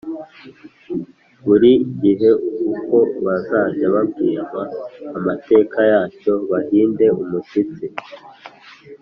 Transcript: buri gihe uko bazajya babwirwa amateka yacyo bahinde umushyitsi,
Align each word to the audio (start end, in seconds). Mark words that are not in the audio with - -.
buri 1.45 1.71
gihe 2.01 2.29
uko 2.71 2.97
bazajya 3.25 3.85
babwirwa 3.95 4.61
amateka 5.17 5.79
yacyo 5.91 6.33
bahinde 6.49 7.05
umushyitsi, 7.21 7.85